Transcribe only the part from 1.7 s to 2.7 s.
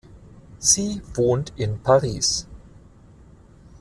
Paris.